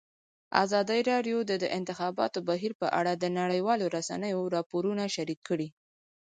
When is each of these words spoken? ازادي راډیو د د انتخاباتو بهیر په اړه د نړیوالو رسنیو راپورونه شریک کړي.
ازادي 0.63 0.99
راډیو 1.11 1.37
د 1.49 1.51
د 1.63 1.65
انتخاباتو 1.77 2.39
بهیر 2.49 2.71
په 2.81 2.87
اړه 2.99 3.13
د 3.15 3.25
نړیوالو 3.39 3.85
رسنیو 3.95 4.51
راپورونه 4.55 5.03
شریک 5.15 5.39
کړي. 5.49 5.67